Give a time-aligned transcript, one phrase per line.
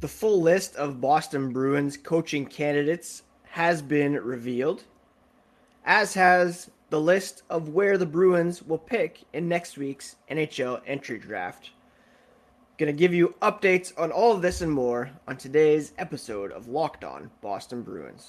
[0.00, 4.84] The full list of Boston Bruins coaching candidates has been revealed,
[5.86, 11.18] as has the list of where the Bruins will pick in next week's NHL entry
[11.18, 11.70] draft.
[12.76, 16.68] Going to give you updates on all of this and more on today's episode of
[16.68, 18.28] Locked On Boston Bruins.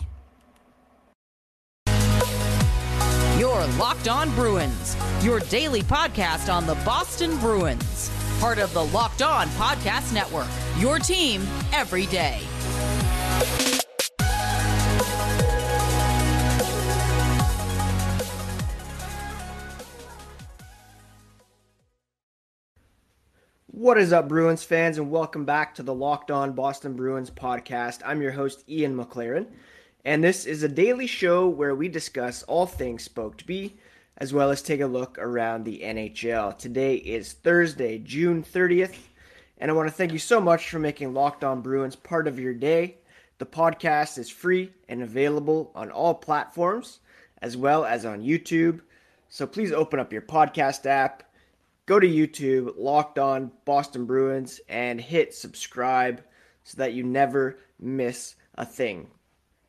[3.37, 8.09] Your Locked On Bruins, your daily podcast on the Boston Bruins,
[8.39, 10.47] part of the Locked On Podcast Network.
[10.77, 11.41] Your team
[11.73, 12.39] every day.
[23.65, 28.01] What is up, Bruins fans, and welcome back to the Locked On Boston Bruins podcast.
[28.05, 29.47] I'm your host, Ian McLaren,
[30.03, 33.77] and this is a daily show where we discuss all things Spoked B,
[34.17, 36.57] as well as take a look around the NHL.
[36.57, 38.97] Today is Thursday, June 30th,
[39.57, 42.39] and I want to thank you so much for making Locked On Bruins part of
[42.39, 42.97] your day.
[43.37, 46.99] The podcast is free and available on all platforms,
[47.41, 48.81] as well as on YouTube.
[49.29, 51.23] So please open up your podcast app
[51.87, 56.21] go to YouTube, Locked On Boston Bruins, and hit subscribe
[56.63, 59.09] so that you never miss a thing.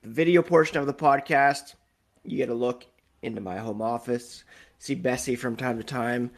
[0.03, 1.75] The video portion of the podcast,
[2.25, 2.85] you get a look
[3.23, 4.45] into my home office,
[4.79, 6.31] see Bessie from time to time.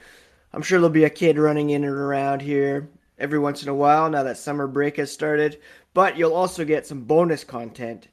[0.53, 3.75] I'm sure there'll be a kid running in and around here every once in a
[3.75, 5.61] while now that summer break has started,
[5.95, 8.09] but you'll also get some bonus content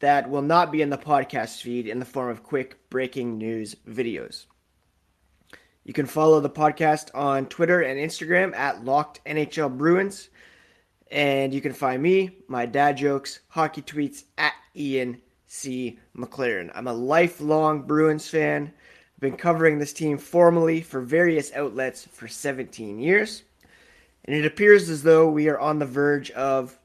[0.00, 3.76] that will not be in the podcast feed in the form of quick breaking news
[3.88, 4.46] videos.
[5.84, 10.28] You can follow the podcast on Twitter and Instagram at Locked NHL Bruins.
[11.10, 15.20] And you can find me, my dad jokes, hockey tweets at Ian
[15.52, 15.98] C.
[16.16, 16.70] McLaren.
[16.76, 18.72] I'm a lifelong Bruins fan.
[18.72, 23.42] I've been covering this team formally for various outlets for 17 years.
[24.24, 26.78] And it appears as though we are on the verge of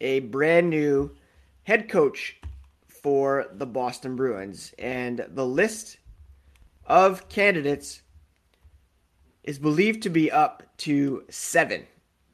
[0.00, 1.14] a brand new
[1.64, 2.40] head coach
[2.88, 4.72] for the Boston Bruins.
[4.78, 5.98] And the list
[6.86, 8.00] of candidates
[9.44, 11.86] is believed to be up to seven,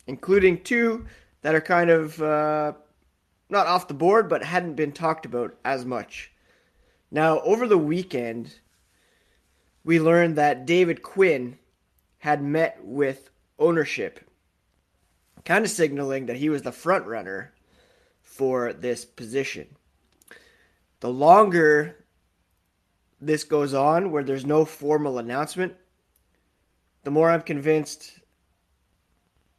[0.06, 1.04] including two
[1.42, 2.74] that are kind of uh,
[3.48, 6.32] not off the board but hadn't been talked about as much.
[7.10, 8.54] Now, over the weekend,
[9.84, 11.58] we learned that David Quinn
[12.18, 14.20] had met with ownership,
[15.44, 17.54] kind of signaling that he was the front runner
[18.20, 19.66] for this position.
[21.00, 22.04] The longer
[23.20, 25.74] this goes on, where there's no formal announcement,
[27.04, 28.20] the more I'm convinced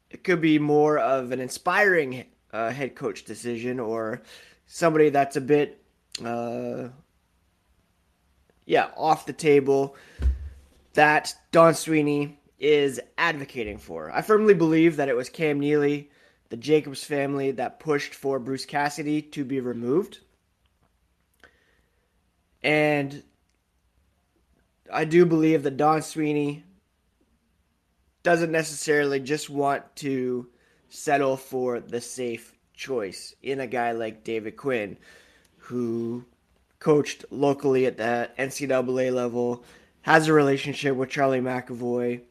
[0.09, 4.21] it could be more of an inspiring uh, head coach decision or
[4.65, 5.81] somebody that's a bit,
[6.23, 6.89] uh,
[8.65, 9.95] yeah, off the table
[10.93, 14.11] that Don Sweeney is advocating for.
[14.11, 16.11] I firmly believe that it was Cam Neely,
[16.49, 20.19] the Jacobs family, that pushed for Bruce Cassidy to be removed.
[22.61, 23.23] And
[24.91, 26.63] I do believe that Don Sweeney
[28.23, 30.49] doesn't necessarily just want to
[30.89, 34.97] settle for the safe choice in a guy like David Quinn,
[35.57, 36.25] who
[36.79, 39.63] coached locally at the NCAA level,
[40.01, 42.21] has a relationship with Charlie McAvoy,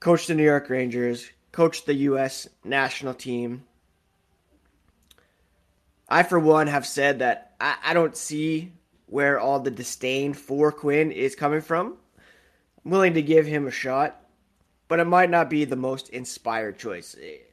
[0.00, 2.48] coached the New York Rangers, coached the U.S.
[2.64, 3.64] national team.
[6.08, 8.72] I, for one, have said that I, I don't see
[9.06, 11.96] where all the disdain for Quinn is coming from.
[12.84, 14.22] I'm willing to give him a shot
[14.88, 17.14] but it might not be the most inspired choice.
[17.14, 17.50] It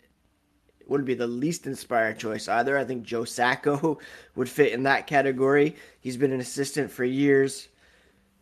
[0.88, 2.78] wouldn't be the least inspired choice either.
[2.78, 4.00] I think Joe Sacco
[4.36, 5.76] would fit in that category.
[6.00, 7.68] He's been an assistant for years.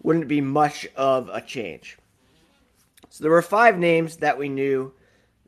[0.01, 1.97] Wouldn't be much of a change.
[3.09, 4.93] So there were five names that we knew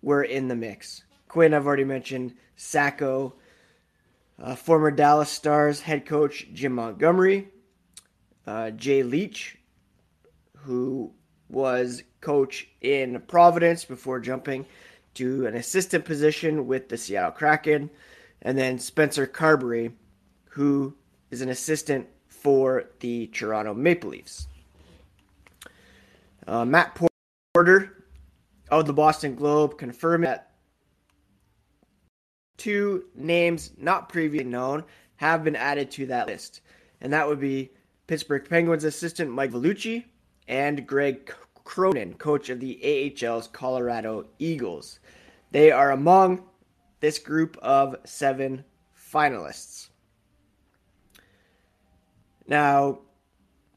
[0.01, 1.03] were in the mix.
[1.27, 2.35] Quinn, I've already mentioned.
[2.55, 3.35] Sacco,
[4.41, 7.49] uh, former Dallas Stars head coach Jim Montgomery,
[8.47, 9.57] uh, Jay Leach,
[10.57, 11.11] who
[11.49, 14.65] was coach in Providence before jumping
[15.13, 17.89] to an assistant position with the Seattle Kraken,
[18.41, 19.93] and then Spencer Carbery,
[20.49, 20.95] who
[21.29, 24.47] is an assistant for the Toronto Maple Leafs.
[26.47, 26.99] Uh, Matt
[27.53, 28.05] Porter
[28.69, 30.51] of the Boston Globe confirmed that
[32.57, 34.83] two names not previously known
[35.17, 36.61] have been added to that list,
[37.01, 37.71] and that would be
[38.07, 40.05] Pittsburgh Penguins assistant Mike Vellucci
[40.47, 41.33] and Greg
[41.65, 44.99] Cronin, coach of the AHL's Colorado Eagles.
[45.51, 46.43] They are among
[47.01, 48.63] this group of seven
[48.95, 49.89] finalists.
[52.47, 52.99] Now,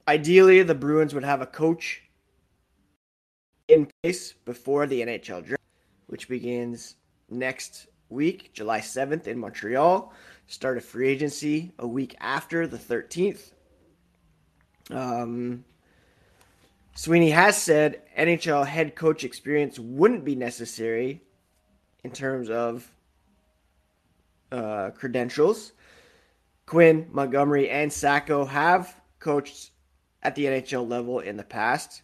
[0.06, 2.02] ideally, the Bruins would have a coach
[3.66, 5.62] in place before the NHL draft,
[6.06, 6.96] which begins
[7.30, 10.12] next week, July 7th in Montreal.
[10.46, 13.52] Start a free agency a week after the 13th.
[14.90, 15.64] Um,
[16.98, 21.22] Sweeney has said NHL head coach experience wouldn't be necessary
[22.02, 22.90] in terms of
[24.50, 25.74] uh, credentials.
[26.66, 29.70] Quinn, Montgomery, and Sacco have coached
[30.24, 32.02] at the NHL level in the past.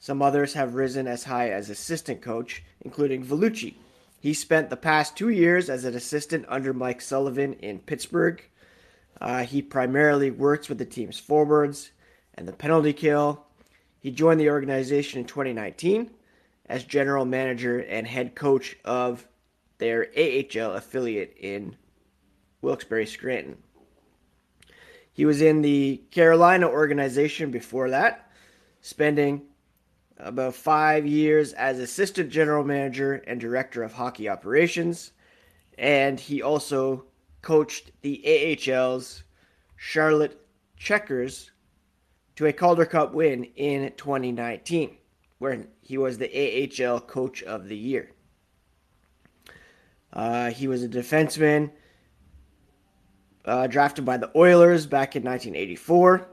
[0.00, 3.74] Some others have risen as high as assistant coach, including Vellucci.
[4.18, 8.42] He spent the past two years as an assistant under Mike Sullivan in Pittsburgh.
[9.20, 11.92] Uh, he primarily works with the team's forwards
[12.34, 13.43] and the penalty kill.
[14.04, 16.10] He joined the organization in 2019
[16.66, 19.26] as general manager and head coach of
[19.78, 21.76] their AHL affiliate in
[22.60, 23.56] Wilkes-Barre Scranton.
[25.10, 28.30] He was in the Carolina organization before that,
[28.82, 29.40] spending
[30.18, 35.12] about five years as assistant general manager and director of hockey operations.
[35.78, 37.06] And he also
[37.40, 39.22] coached the AHL's
[39.76, 40.46] Charlotte
[40.76, 41.52] Checkers
[42.36, 44.96] to a Calder Cup win in 2019,
[45.38, 48.10] where he was the AHL Coach of the Year.
[50.12, 51.70] Uh, he was a defenseman
[53.44, 56.28] uh, drafted by the Oilers back in 1984.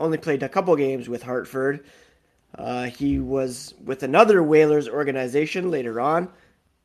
[0.00, 1.84] Only played a couple games with Hartford.
[2.54, 6.30] Uh, he was with another Whalers organization later on,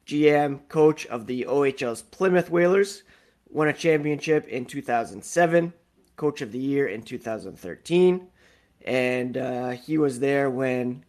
[0.05, 3.03] GM coach of the OHL's Plymouth Whalers.
[3.49, 5.73] Won a championship in 2007,
[6.15, 8.27] coach of the year in 2013,
[8.85, 11.03] and uh, he was there when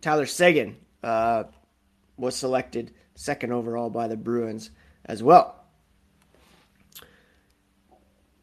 [0.00, 1.44] Tyler Seguin uh,
[2.16, 4.70] was selected second overall by the Bruins
[5.04, 5.64] as well.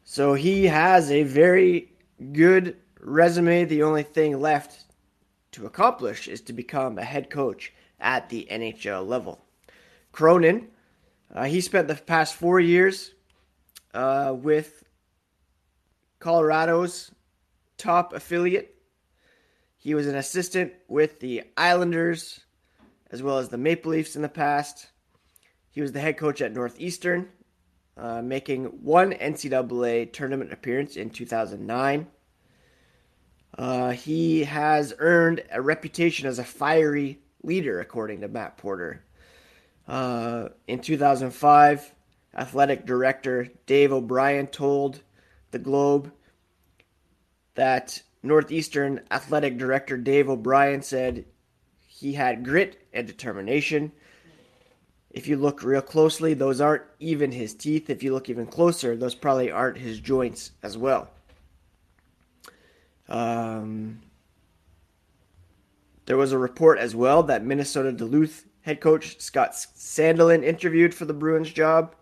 [0.04, 1.92] So he has a very
[2.32, 3.64] good resume.
[3.64, 4.84] The only thing left
[5.52, 9.40] to accomplish is to become a head coach at the NHL level.
[10.10, 10.68] Cronin,
[11.34, 13.12] uh, he spent the past four years
[13.94, 14.84] uh, with
[16.18, 17.10] Colorado's
[17.82, 18.76] top affiliate.
[19.76, 22.40] He was an assistant with the Islanders
[23.10, 24.86] as well as the Maple Leafs in the past.
[25.70, 27.28] He was the head coach at Northeastern
[27.96, 32.06] uh, making one NCAA tournament appearance in 2009.
[33.58, 39.04] Uh, he has earned a reputation as a fiery leader, according to Matt Porter.
[39.86, 41.94] Uh, in 2005,
[42.34, 45.02] athletic director Dave O'Brien told
[45.50, 46.10] the Globe
[47.54, 51.24] that Northeastern athletic director Dave O'Brien said
[51.86, 53.92] he had grit and determination
[55.12, 57.90] if you look real closely, those aren't even his teeth.
[57.90, 61.10] If you look even closer, those probably aren't his joints as well.
[63.08, 64.00] Um,
[66.06, 71.04] there was a report as well that Minnesota Duluth head coach Scott Sandelin interviewed for
[71.04, 71.94] the Bruins job.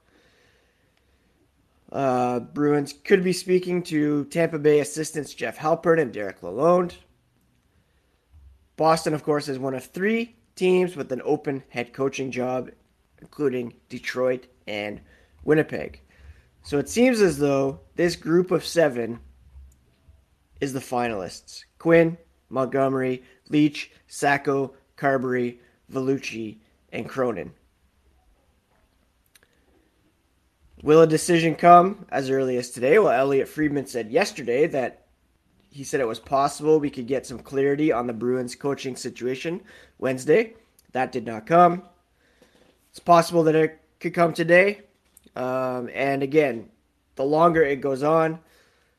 [1.91, 6.95] Uh, Bruins could be speaking to Tampa Bay assistants Jeff Halpern and Derek Lalonde.
[8.77, 12.71] Boston, of course, is one of three teams with an open head coaching job
[13.21, 15.01] including Detroit and
[15.45, 16.01] Winnipeg.
[16.63, 19.21] So it seems as though this group of seven
[20.61, 25.59] is the finalists Quinn, Montgomery, Leach, Sacco, Carbery,
[25.93, 26.59] Vellucci,
[26.93, 27.53] and Cronin.
[30.83, 32.99] Will a decision come as early as today?
[32.99, 35.05] Well, Elliotte Friedman said yesterday that
[35.71, 39.61] he said it was possible we could get some clarity on the Bruins coaching situation
[39.99, 40.55] Wednesday.
[40.93, 41.83] That did not come.
[42.89, 44.81] It's possible that it could come today.
[45.37, 46.71] Um, and again,
[47.15, 48.41] the longer it goes on,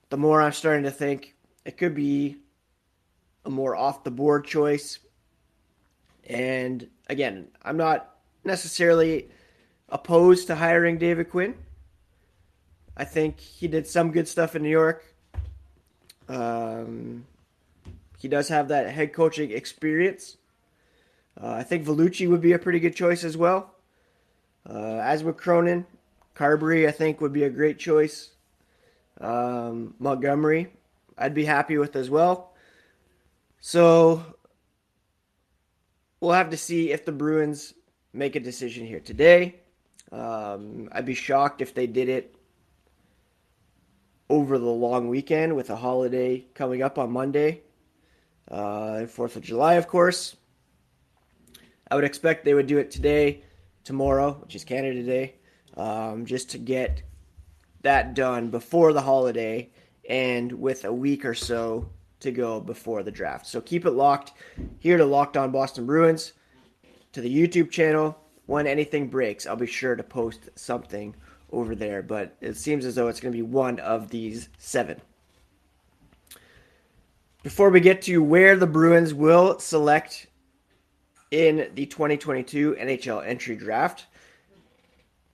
[0.09, 1.35] the more I'm starting to think
[1.65, 2.37] it could be
[3.43, 4.99] a more off the board choice.
[6.29, 9.29] And again, I'm not necessarily
[9.89, 11.55] opposed to hiring David Quinn.
[12.95, 15.03] I think he did some good stuff in New York.
[16.27, 17.25] Um,
[18.17, 20.37] he does have that head coaching experience.
[21.41, 23.73] Uh, I think Vellucci would be a pretty good choice as well.
[24.69, 25.85] Uh, as with Cronin,
[26.35, 28.31] Carbery, I think, would be a great choice.
[29.19, 30.71] Um, Montgomery,
[31.17, 32.53] I'd be happy with as well.
[33.59, 34.23] So
[36.19, 37.73] we'll have to see if the Bruins
[38.13, 39.55] make a decision here today.
[40.11, 42.35] Um, I'd be shocked if they did it
[44.31, 47.61] over the long weekend with a holiday coming up on Monday,
[48.49, 50.37] uh, 4th of July, of course.
[51.89, 53.43] I would expect they would do it today
[53.83, 55.35] tomorrow, which is Canada Day,
[55.75, 57.03] um, just to get
[57.81, 59.69] that done before the holiday
[60.07, 61.89] and with a week or so
[62.21, 63.45] to go before the draft.
[63.45, 64.31] So keep it locked
[64.79, 66.31] here to Locked On Boston Bruins,
[67.11, 71.15] to the YouTube channel, when anything breaks, I'll be sure to post something
[71.51, 72.01] over there.
[72.01, 75.01] But it seems as though it's going to be one of these seven.
[77.43, 80.27] Before we get to where the Bruins will select
[81.31, 84.05] in the 2022 NHL entry draft,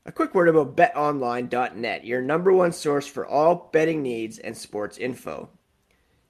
[0.05, 4.97] a quick word about betonline.net, your number one source for all betting needs and sports
[4.97, 5.49] info.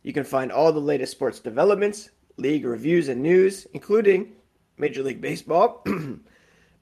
[0.02, 4.34] You can find all the latest sports developments, league reviews, and news, including
[4.78, 5.86] Major League Baseball.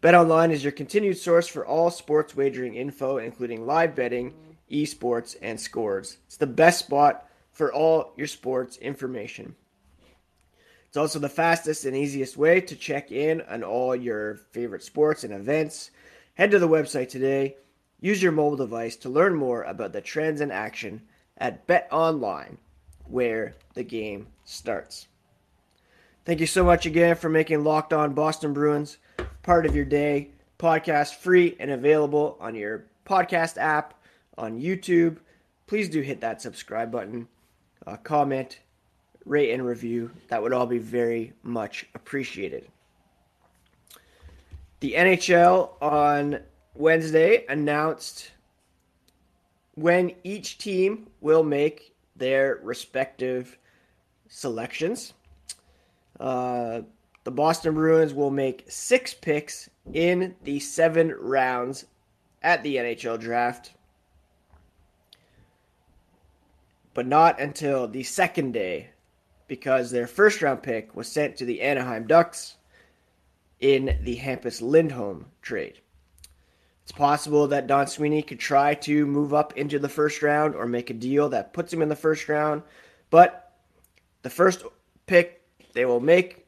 [0.05, 4.35] BetOnline is your continued source for all sports wagering info, including live betting,
[4.69, 6.17] esports, and scores.
[6.27, 9.55] It's the best spot for all your sports information.
[10.88, 15.24] It's also the fastest and easiest way to check in on all your favorite sports
[15.24, 15.89] and events.
[16.35, 17.55] Head to the website today.
[18.00, 21.01] Use your mobile device to learn more about the trends in action
[21.35, 22.57] at BetOnline,
[23.05, 25.07] where the game starts.
[26.25, 29.00] Thank you so much again for making Locked On Boston Bruins
[29.45, 30.29] part of your day.
[30.57, 33.93] Podcast free and available on your podcast app,
[34.37, 35.17] on YouTube.
[35.67, 37.27] Please do hit that subscribe button,
[37.85, 38.59] uh, comment,
[39.23, 40.09] rate, and review.
[40.29, 42.67] That would all be very much appreciated.
[44.79, 46.39] The NHL on
[46.73, 48.31] Wednesday announced
[49.75, 53.57] when each team will make their respective
[54.27, 55.13] selections.
[56.19, 56.81] Uh,
[57.25, 61.86] the Boston Bruins will make six picks in the seven rounds
[62.44, 63.74] at the NHL draft,
[66.94, 68.89] but not until the second day
[69.48, 72.58] because their first round pick was sent to the Anaheim Ducks
[73.60, 75.79] in the Hampus Lindholm trade.
[76.84, 80.67] It's possible that Don Sweeney could try to move up into the first round or
[80.67, 82.62] make a deal that puts him in the first round,
[83.10, 83.53] but
[84.22, 84.63] the first
[85.08, 85.41] pick
[85.74, 86.44] they will make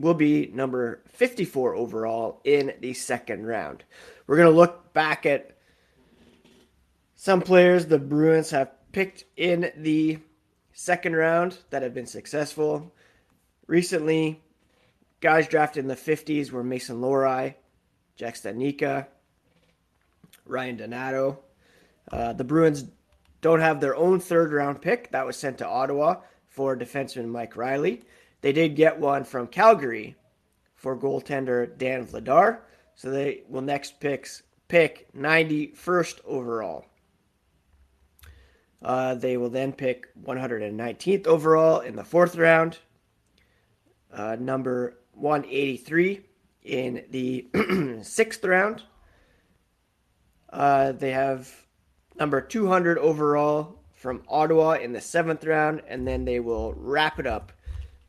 [0.00, 3.84] will be number 54 overall in the second round.
[4.26, 5.56] We're going to look back at
[7.16, 10.18] some players the Bruins have picked in the
[10.72, 12.94] second round that have been successful.
[13.66, 14.40] Recently,
[15.20, 17.54] guys drafted in the 50s were Mason Lohrei,
[18.16, 19.06] Jack Studnicka,
[20.46, 21.40] Ryan Donato.
[22.10, 22.84] Uh, the Bruins
[23.40, 25.10] don't have their own third round pick.
[25.10, 28.02] That was sent to Ottawa for defenseman Mike Reilly.
[28.40, 30.16] They did get one from Calgary
[30.74, 32.60] for goaltender Dan Vladar.
[32.94, 36.86] So they will next picks, pick 91st overall.
[38.80, 42.78] Uh, they will then pick 119th overall in the fourth round,
[44.12, 46.20] uh, number 183
[46.62, 47.48] in the
[48.02, 48.82] sixth round.
[50.50, 51.66] Uh, they have
[52.18, 57.26] number 200 overall from Ottawa in the seventh round, and then they will wrap it
[57.26, 57.52] up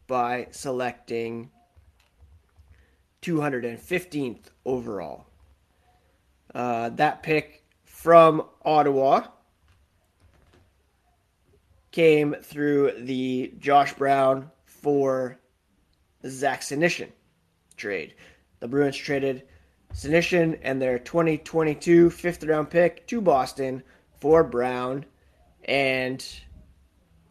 [0.10, 1.51] by selecting
[3.22, 5.28] 215th overall.
[6.54, 9.28] Uh, that pick from Ottawa
[11.92, 15.39] came through the Josh Brown for
[16.25, 17.12] Zach Senyshyn
[17.78, 18.16] trade.
[18.62, 19.44] The Bruins traded
[19.94, 23.84] Senyshyn and their 2022 fifth round pick to Boston
[24.20, 25.06] for Brown
[25.66, 26.25] and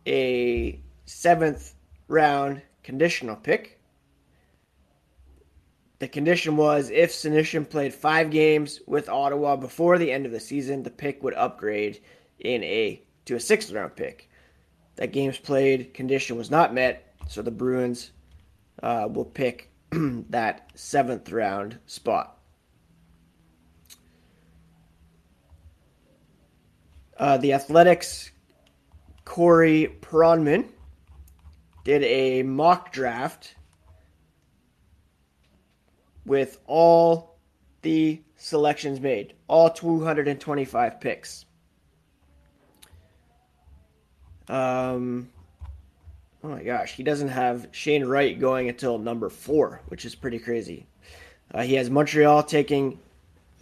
[0.07, 1.75] a seventh
[2.07, 3.78] round conditional pick.
[5.99, 10.40] The condition was if Senyshyn played five games with Ottawa before the end of the
[10.40, 12.00] season, the pick would upgrade
[12.38, 14.30] in a to a sixth round pick.
[14.97, 18.12] That games played condition was not met, so the Bruins
[18.83, 22.38] uh, will pick that seventh round spot.
[27.18, 28.30] Uh, the Athletic's,
[29.26, 30.68] Corey Pronman
[31.88, 33.54] did a mock draft
[36.26, 37.38] with all
[37.80, 41.47] the selections made, all 225 picks.
[44.49, 45.30] Um,
[46.45, 50.38] oh my gosh, he doesn't have Shane Wright going until number four, which is pretty
[50.38, 50.87] crazy.
[51.54, 52.99] Uh, he has Montreal taking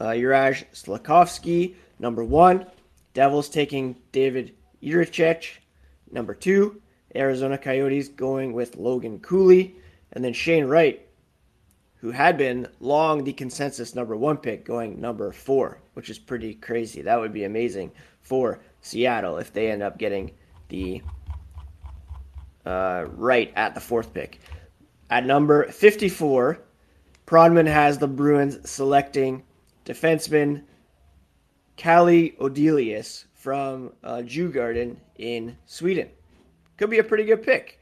[0.00, 2.66] uh, Juraj Slafkovsky, number one.
[3.14, 4.52] Devils taking David
[4.82, 5.44] Jiricek,
[6.10, 6.82] number two.
[7.16, 9.76] Arizona Coyotes going with Logan Cooley,
[10.12, 11.06] and then Shane Wright,
[11.96, 16.54] who had been long the consensus number one pick, going number four, which is pretty
[16.54, 17.02] crazy.
[17.02, 20.32] That would be amazing for Seattle if they end up getting
[20.68, 21.02] the
[22.64, 24.40] uh, right at the fourth pick.
[25.08, 26.58] At number 54,
[27.26, 29.42] Pronman has the Bruins selecting
[29.84, 30.62] defenseman
[31.76, 36.08] Calle Odelius from uh, Garden in Sweden
[36.76, 37.80] could be a pretty good pick.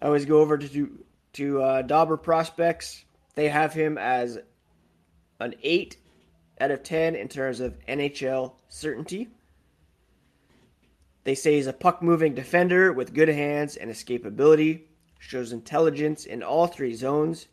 [0.00, 1.04] I always go over to
[1.34, 3.04] to uh, Dobber prospects.
[3.34, 4.38] They have him as
[5.38, 5.98] an 8
[6.60, 9.28] out of 10 in terms of NHL certainty.
[11.24, 14.82] They say he's a puck moving defender with good hands and escapability,
[15.18, 17.48] shows intelligence in all three zones,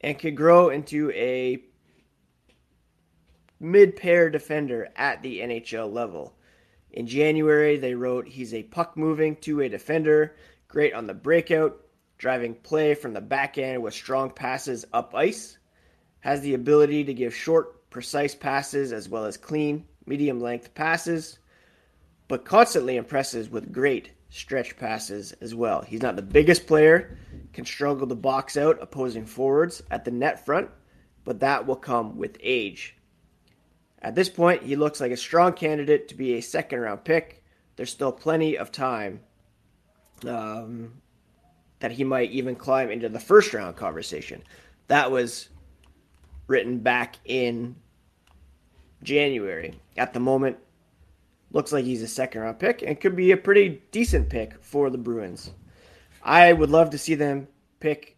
[0.00, 1.62] and could grow into a
[3.58, 6.34] mid pair defender at the NHL level.
[6.92, 10.36] In January, they wrote he's a puck moving two way defender,
[10.68, 11.80] great on the breakout,
[12.18, 15.58] driving play from the back end with strong passes up ice,
[16.20, 21.38] has the ability to give short, precise passes as well as clean, medium length passes,
[22.26, 25.82] but constantly impresses with great stretch passes as well.
[25.82, 27.16] He's not the biggest player,
[27.52, 30.70] can struggle to box out opposing forwards at the net front,
[31.24, 32.97] but that will come with age.
[34.00, 37.42] At this point, he looks like a strong candidate to be a second round pick.
[37.76, 39.20] There's still plenty of time
[40.26, 41.00] um,
[41.80, 44.42] that he might even climb into the first round conversation.
[44.86, 45.48] That was
[46.46, 47.76] written back in
[49.02, 49.80] January.
[49.96, 50.58] At the moment,
[51.50, 54.90] looks like he's a second round pick and could be a pretty decent pick for
[54.90, 55.50] the Bruins.
[56.22, 57.48] I would love to see them
[57.80, 58.16] pick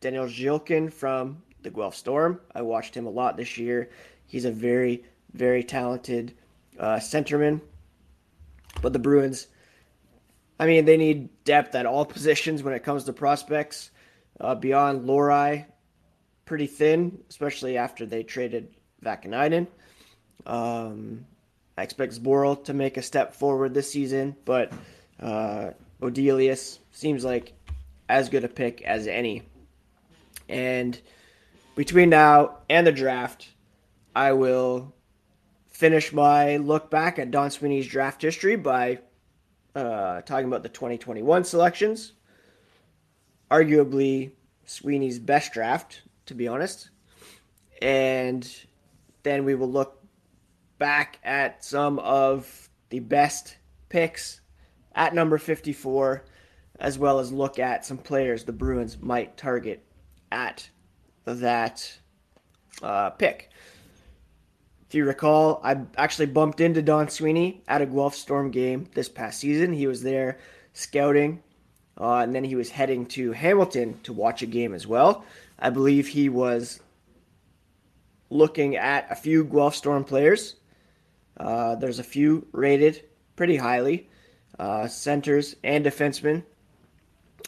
[0.00, 2.40] Daniel Zhilkin from the Guelph Storm.
[2.54, 3.90] I watched him a lot this year.
[4.26, 6.34] He's a very, very talented
[6.78, 7.60] uh, centerman.
[8.82, 9.46] But the Bruins,
[10.58, 13.90] I mean, they need depth at all positions when it comes to prospects.
[14.38, 15.64] Uh, beyond Lohrei,
[16.44, 18.68] pretty thin, especially after they traded
[19.02, 19.66] Vaakanainen.
[20.44, 21.24] Um,
[21.78, 24.72] I expect Zboril to make a step forward this season, but
[25.20, 27.54] uh, Odelius seems like
[28.08, 29.42] as good a pick as any.
[30.48, 30.98] And
[31.74, 33.48] between now and the draft,
[34.16, 34.94] I will
[35.68, 39.00] finish my look back at Don Sweeney's draft history by
[39.74, 42.14] uh, talking about the 2021 selections.
[43.50, 44.32] Arguably
[44.64, 46.88] Sweeney's best draft, to be honest.
[47.82, 48.50] And
[49.22, 50.02] then we will look
[50.78, 53.58] back at some of the best
[53.90, 54.40] picks
[54.94, 56.24] at number 54,
[56.80, 59.84] as well as look at some players the Bruins might target
[60.32, 60.70] at
[61.26, 61.98] that
[62.82, 63.50] uh, pick.
[64.88, 69.08] If you recall, I actually bumped into Don Sweeney at a Guelph Storm game this
[69.08, 69.72] past season.
[69.72, 70.38] He was there
[70.74, 71.42] scouting,
[72.00, 75.24] uh, and then he was heading to Hamilton to watch a game as well.
[75.58, 76.80] I believe he was
[78.30, 80.54] looking at a few Guelph Storm players.
[81.36, 83.02] Uh, there's a few rated
[83.34, 84.08] pretty highly,
[84.58, 86.44] uh, centers and defensemen.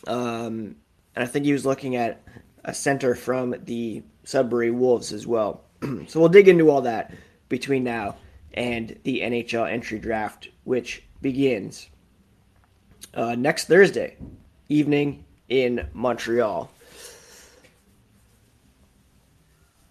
[0.09, 0.77] Um,
[1.15, 2.21] and I think he was looking at
[2.65, 5.63] a center from the Sudbury Wolves as well.
[6.09, 7.13] so we'll dig into all that
[7.49, 8.17] between now
[8.55, 11.89] and the NHL entry draft, which begins
[13.15, 14.17] uh, next Thursday
[14.69, 16.71] evening in Montreal.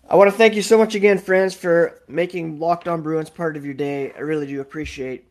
[0.10, 3.58] I want to thank you so much again, friends, for making Locked On Bruins part
[3.58, 4.14] of your day.
[4.14, 5.28] I really do appreciate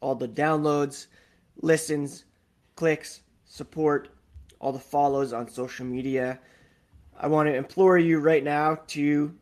[0.00, 1.06] all the downloads,
[1.62, 2.24] listens,
[2.74, 4.08] clicks, support,
[4.58, 6.40] all the follows on social media.
[7.18, 9.32] I want to implore you right now to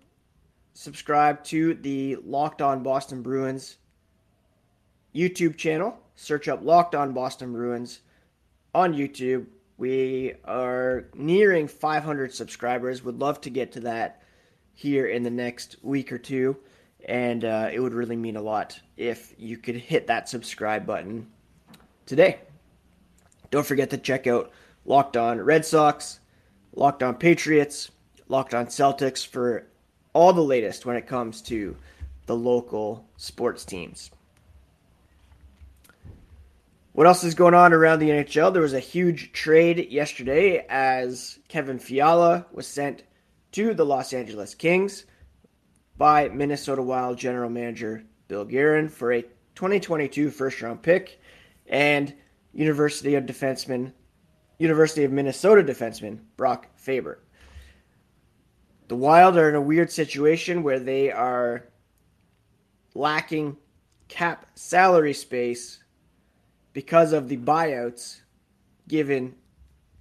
[0.75, 3.79] subscribe to the Locked On Boston Bruins
[5.15, 5.97] YouTube channel.
[6.17, 8.01] Search up Locked On Boston Bruins
[8.75, 9.47] on YouTube.
[9.77, 13.03] We are nearing 500 subscribers.
[13.03, 14.23] Would love to get to that
[14.75, 16.57] here in the next week or two.
[17.07, 21.31] And uh, it would really mean a lot if you could hit that subscribe button
[22.07, 22.39] today.
[23.51, 24.51] Don't forget to check out
[24.85, 26.21] Locked On Red Sox,
[26.75, 27.91] Locked On Patriots,
[28.29, 29.67] Locked On Celtics for
[30.15, 31.77] all the latest when it comes to
[32.27, 34.11] the local sports teams.
[36.93, 38.53] What else is going on around the NHL?
[38.53, 43.03] There was a huge trade yesterday as Kevin Fiala was sent
[43.53, 45.05] to the Los Angeles Kings
[45.99, 49.23] by Minnesota Wild general manager Bill Guerin for a
[49.57, 51.21] 2022 first round pick
[51.67, 52.15] and
[52.53, 53.93] University of defenseman
[54.59, 57.19] University of Minnesota defenseman Brock Faber.
[58.89, 61.69] The Wild are in a weird situation where they are
[62.95, 63.57] lacking
[64.09, 65.79] cap salary space
[66.75, 68.21] because of the buyouts
[68.87, 69.35] given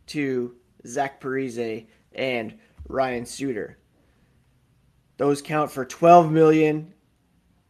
[0.08, 2.58] to Zach Parise and
[2.90, 3.78] Ryan Suter.
[5.16, 6.94] Those count for 12 million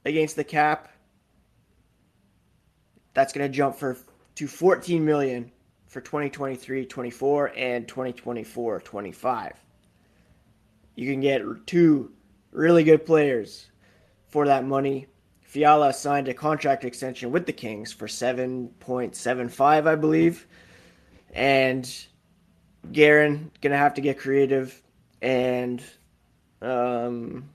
[0.05, 0.89] against the cap.
[3.13, 3.97] That's going to jump for
[4.35, 5.51] to 14 million
[5.85, 9.53] for 2023-24 and 2024-25
[10.95, 12.11] you can get two
[12.51, 13.67] really good players
[14.27, 15.07] for that money.
[15.41, 20.47] Fiala signed a contract extension with the Kings for 7.75, I believe.
[21.33, 21.89] And
[22.91, 24.81] Guerin going to have to get creative
[25.21, 25.81] and
[26.61, 27.49] um,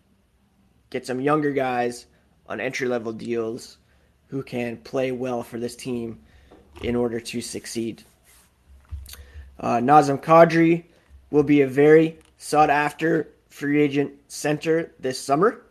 [0.91, 2.07] get some younger guys
[2.49, 3.79] on entry level deals
[4.29, 6.21] who can play well for this team
[6.83, 8.03] in order to succeed.
[9.59, 10.85] Uh, Nazem Kadri
[11.31, 15.63] will be a very sought after free agent center this summer.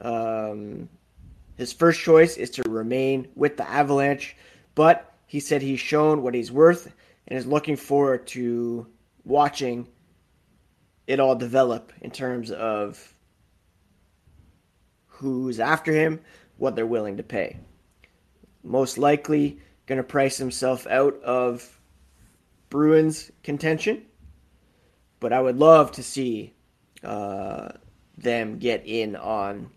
[0.00, 0.88] Um,
[1.56, 4.36] his first choice is to remain with the Avalanche,
[4.74, 6.94] but he said he's shown what he's worth
[7.26, 8.86] and is looking forward to
[9.24, 9.86] watching
[11.06, 13.14] it all develop in terms of
[15.06, 16.20] who's after him,
[16.58, 17.58] what they're willing to pay.
[18.62, 21.80] Most likely going to price himself out of
[22.70, 24.02] Bruins contention,
[25.20, 26.54] but I would love to see
[27.02, 27.70] uh,
[28.16, 29.70] them get in on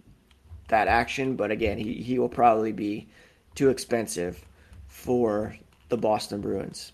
[0.67, 1.35] that action.
[1.35, 3.07] But again, he, he will probably be
[3.55, 4.45] too expensive
[4.87, 5.55] for
[5.89, 6.93] the Boston Bruins.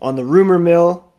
[0.00, 1.12] On the rumor mill,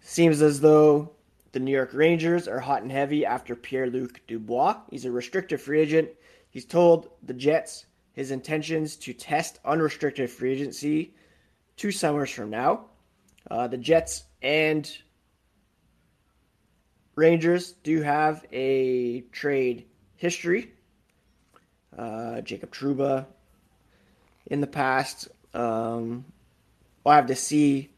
[0.00, 1.10] seems as though
[1.52, 4.76] the New York Rangers are hot and heavy after Pierre Luc Dubois.
[4.90, 6.08] He's a restricted free agent.
[6.50, 11.14] He's told the Jets his intentions to test unrestricted free agency
[11.76, 12.86] two summers from now.
[13.50, 14.90] Uh, the Jets and
[17.14, 20.72] Rangers do have a trade history.
[21.96, 23.26] Uh, Jacob Trouba
[24.46, 25.28] in the past.
[25.52, 26.24] Um,
[27.04, 27.90] we'll have to see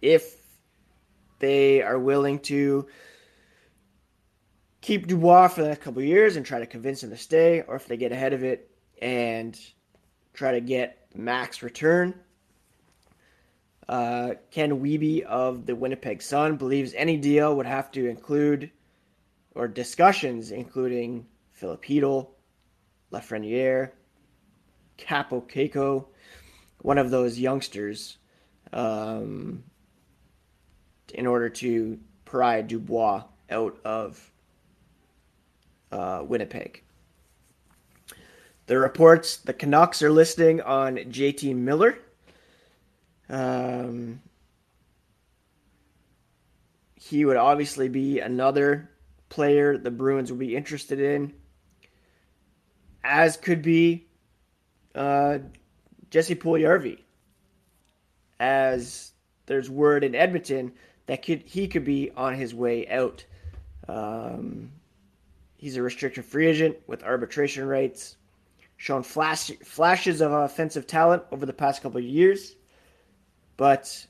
[0.00, 0.36] if
[1.38, 2.86] they are willing to
[4.80, 7.76] keep Dubois for the next couple years and try to convince him to stay, or
[7.76, 8.70] if they get ahead of it
[9.00, 9.58] and
[10.34, 12.14] try to get max return.
[13.92, 18.70] Uh, Ken Wiebe of the Winnipeg Sun believes any deal would have to include,
[19.54, 22.28] or discussions including Filip Chytil,
[23.12, 23.90] Lafreniere,
[24.96, 26.06] Kaapo Kakko,
[26.80, 28.16] one of those youngsters,
[28.72, 29.62] um,
[31.12, 34.32] in order to pry Dubois out of
[35.90, 36.82] uh, Winnipeg.
[38.68, 41.98] The reports the Canucks are listing on JT Miller.
[43.32, 44.20] Um,
[46.94, 48.90] he would obviously be another
[49.30, 51.32] player the Bruins would be interested in,
[53.02, 54.06] as could be
[54.94, 55.38] uh,
[56.10, 56.98] Jesse Puljujarvi.
[58.38, 59.12] As
[59.46, 60.72] there's word in Edmonton
[61.06, 63.24] that could he could be on his way out.
[63.88, 64.72] Um,
[65.56, 68.16] he's a restricted free agent with arbitration rights
[68.76, 72.56] shown flash, flashes of offensive talent over the past couple of years,
[73.56, 74.06] but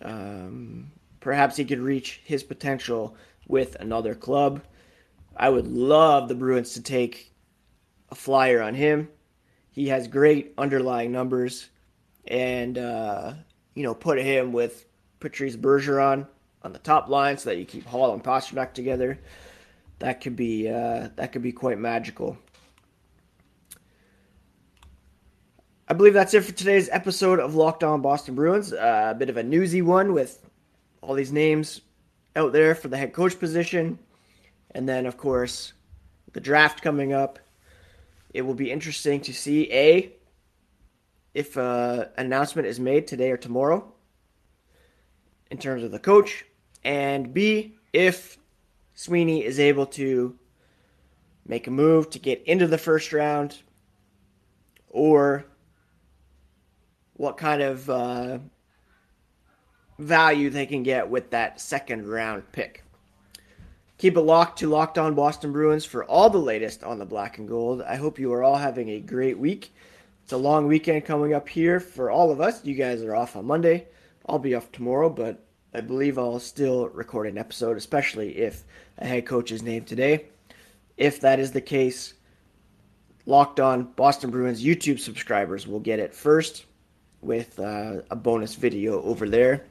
[0.00, 4.62] um, perhaps he could reach his potential with another club.
[5.36, 7.32] I would love the Bruins to take
[8.10, 9.08] a flyer on him.
[9.70, 11.68] He has great underlying numbers,
[12.26, 13.34] and uh,
[13.74, 14.84] you know, put him with
[15.20, 16.26] Patrice Bergeron
[16.62, 19.18] on the top line so that you keep Hall and Pastrnak together.
[19.98, 22.36] That could be uh, that could be quite magical.
[25.92, 28.72] I believe that's it for today's episode of Locked On Boston Bruins.
[28.72, 30.42] Uh, a bit of a newsy one with
[31.02, 31.82] all these names
[32.34, 33.98] out there for the head coach position.
[34.70, 35.74] And then, of course,
[36.32, 37.38] the draft coming up.
[38.32, 40.12] It will be interesting to see A,
[41.34, 43.92] if an uh, announcement is made today or tomorrow
[45.50, 46.46] in terms of the coach,
[46.84, 48.38] and B, if
[48.94, 50.38] Sweeney is able to
[51.46, 53.58] make a move to get into the first round
[54.88, 55.44] or
[57.22, 58.36] what kind of uh,
[59.96, 62.82] value they can get with that second round pick.
[63.98, 67.38] Keep it locked to Locked On Boston Bruins for all the latest on the black
[67.38, 67.80] and gold.
[67.80, 69.72] I hope you are all having a great week.
[70.24, 72.64] It's a long weekend coming up here for all of us.
[72.64, 73.86] You guys are off on Monday.
[74.26, 78.64] I'll be off tomorrow, but I believe I'll still record an episode, especially if
[78.98, 80.26] a head coach is named today.
[80.96, 82.14] If that is the case,
[83.26, 86.64] Locked On Boston Bruins YouTube subscribers will get it first
[87.22, 89.64] with uh, a bonus video over there.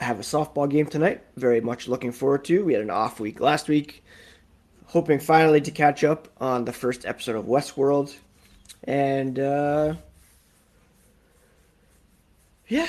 [0.00, 1.22] I have a softball game tonight.
[1.36, 2.64] Very much looking forward to.
[2.64, 4.02] We had an off week last week.
[4.86, 8.16] Hoping finally to catch up on the first episode of Westworld.
[8.84, 9.94] And uh,
[12.66, 12.88] yeah,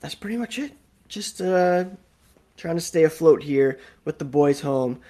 [0.00, 0.72] that's pretty much it.
[1.08, 1.84] Just uh,
[2.56, 5.00] trying to stay afloat here with the boys home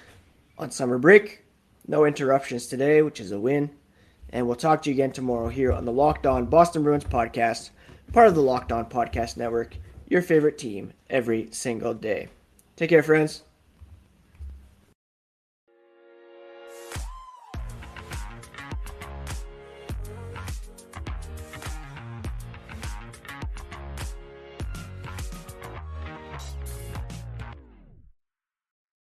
[0.59, 1.45] on summer break.
[1.87, 3.71] No interruptions today, which is a win.
[4.33, 7.71] And we'll talk to you again tomorrow here on the Locked On Boston Bruins podcast,
[8.13, 9.77] part of the Locked On Podcast Network,
[10.09, 12.29] your favorite team every single day.
[12.77, 13.43] Take care, friends.